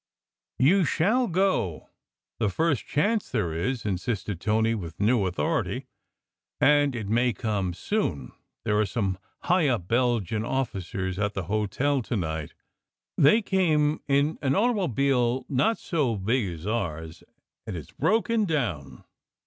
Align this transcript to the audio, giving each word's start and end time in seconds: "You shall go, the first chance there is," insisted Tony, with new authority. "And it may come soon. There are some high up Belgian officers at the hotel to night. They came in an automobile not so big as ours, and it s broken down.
"You 0.57 0.83
shall 0.83 1.27
go, 1.27 1.89
the 2.39 2.49
first 2.49 2.87
chance 2.87 3.29
there 3.29 3.53
is," 3.53 3.85
insisted 3.85 4.41
Tony, 4.41 4.73
with 4.73 4.99
new 4.99 5.27
authority. 5.27 5.85
"And 6.59 6.95
it 6.95 7.07
may 7.07 7.33
come 7.33 7.75
soon. 7.75 8.31
There 8.65 8.79
are 8.79 8.85
some 8.87 9.19
high 9.41 9.67
up 9.67 9.87
Belgian 9.87 10.43
officers 10.43 11.19
at 11.19 11.35
the 11.35 11.43
hotel 11.43 12.01
to 12.01 12.17
night. 12.17 12.55
They 13.15 13.43
came 13.43 14.01
in 14.07 14.39
an 14.41 14.55
automobile 14.55 15.45
not 15.47 15.77
so 15.77 16.15
big 16.15 16.51
as 16.51 16.65
ours, 16.65 17.23
and 17.67 17.75
it 17.75 17.81
s 17.81 17.91
broken 17.91 18.45
down. 18.45 19.03